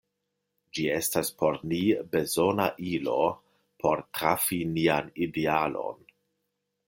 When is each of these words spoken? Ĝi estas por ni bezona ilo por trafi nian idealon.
Ĝi 0.77 0.85
estas 0.93 1.27
por 1.41 1.59
ni 1.73 1.81
bezona 2.15 2.65
ilo 2.93 3.17
por 3.83 4.03
trafi 4.21 4.59
nian 4.73 5.13
idealon. 5.27 6.01